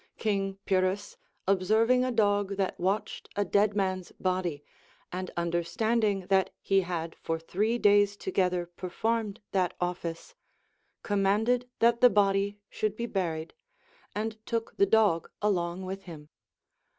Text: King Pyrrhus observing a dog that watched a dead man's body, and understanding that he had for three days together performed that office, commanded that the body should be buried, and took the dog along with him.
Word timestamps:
King 0.17 0.55
Pyrrhus 0.65 1.15
observing 1.47 2.03
a 2.03 2.11
dog 2.11 2.57
that 2.57 2.79
watched 2.79 3.29
a 3.35 3.45
dead 3.45 3.75
man's 3.75 4.11
body, 4.13 4.63
and 5.11 5.29
understanding 5.37 6.21
that 6.21 6.49
he 6.63 6.81
had 6.81 7.13
for 7.21 7.37
three 7.37 7.77
days 7.77 8.17
together 8.17 8.65
performed 8.65 9.41
that 9.51 9.75
office, 9.79 10.33
commanded 11.03 11.69
that 11.77 12.01
the 12.01 12.09
body 12.09 12.57
should 12.67 12.95
be 12.95 13.05
buried, 13.05 13.53
and 14.15 14.43
took 14.47 14.75
the 14.77 14.87
dog 14.87 15.29
along 15.39 15.85
with 15.85 16.01
him. 16.05 16.29